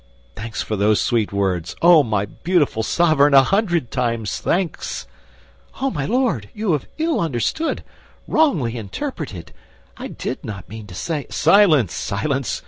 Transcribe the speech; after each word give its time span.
Thanks 0.35 0.63
for 0.63 0.75
those 0.75 0.99
sweet 0.99 1.31
words! 1.31 1.75
Oh, 1.79 2.01
my 2.01 2.25
beautiful 2.25 2.81
sovereign, 2.81 3.35
a 3.35 3.43
hundred 3.43 3.91
times, 3.91 4.39
thanks!" 4.39 5.05
"Oh, 5.79 5.91
my 5.91 6.07
Lord! 6.07 6.49
You 6.55 6.71
have 6.71 6.87
ill 6.97 7.19
understood, 7.21 7.83
wrongly 8.27 8.77
interpreted; 8.77 9.51
I 9.97 10.07
did 10.07 10.43
not 10.43 10.67
mean 10.67 10.87
to 10.87 10.95
say—" 10.95 11.27
"Silence, 11.29 11.93
silence!" 11.93 12.59